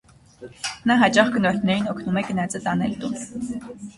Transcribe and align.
Նա 0.91 0.95
հաճախ 1.01 1.29
գնորդներին 1.35 1.91
օգնում 1.93 2.19
է 2.21 2.25
գնածը 2.29 2.61
տանել 2.69 2.99
տուն։ 3.03 3.21